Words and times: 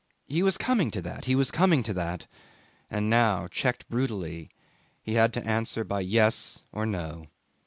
He 0.25 0.41
was 0.41 0.57
coming 0.57 0.89
to 0.89 1.01
that, 1.03 1.25
he 1.25 1.35
was 1.35 1.51
coming 1.51 1.83
to 1.83 1.93
that 1.93 2.25
and 2.89 3.07
now, 3.07 3.47
checked 3.47 3.87
brutally, 3.87 4.49
he 5.03 5.13
had 5.13 5.31
to 5.33 5.45
answer 5.45 5.83
by 5.83 5.99
yes 6.01 6.63
or 6.71 6.87
no. 6.87 7.27